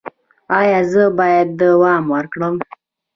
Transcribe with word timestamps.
ایا 0.59 0.79
زه 0.91 1.03
باید 1.19 1.47
دوام 1.61 2.03
ورکړم؟ 2.13 2.55